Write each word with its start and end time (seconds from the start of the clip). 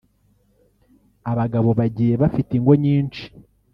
abagabo 1.31 1.69
bagiye 1.79 2.13
bafite 2.21 2.51
ingo 2.57 2.73
nyinshi 2.83 3.23